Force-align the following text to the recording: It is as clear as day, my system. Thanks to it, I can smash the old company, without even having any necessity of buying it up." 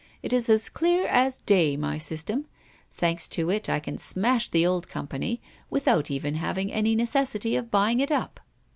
It 0.23 0.33
is 0.33 0.49
as 0.49 0.67
clear 0.67 1.05
as 1.05 1.41
day, 1.43 1.77
my 1.77 1.99
system. 1.99 2.47
Thanks 2.91 3.27
to 3.27 3.51
it, 3.51 3.69
I 3.69 3.79
can 3.79 3.99
smash 3.99 4.49
the 4.49 4.65
old 4.65 4.89
company, 4.89 5.43
without 5.69 6.09
even 6.09 6.33
having 6.33 6.71
any 6.73 6.95
necessity 6.95 7.55
of 7.55 7.69
buying 7.69 7.99
it 7.99 8.09
up." 8.09 8.39